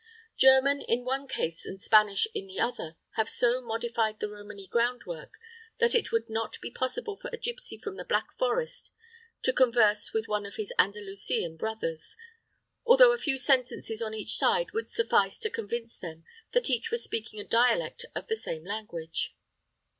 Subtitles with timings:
[0.35, 5.35] German in one case and Spanish in the other have so modified the Romany groundwork
[5.77, 8.89] that it would not be possible for a gipsy from the Black Forest
[9.43, 12.17] to converse with one of his Andalusian brothers,
[12.83, 17.03] although a few sentences on each side would suffice to convince them that each was
[17.03, 19.35] speaking a dialect of the same language.